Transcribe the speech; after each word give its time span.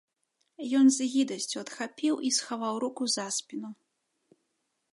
Ён 0.79 0.87
з 0.95 1.07
гідасцю 1.15 1.57
адхапіў 1.63 2.15
і 2.29 2.31
схаваў 2.37 2.75
руку 2.85 3.03
за 3.17 3.25
спіну. 3.37 3.71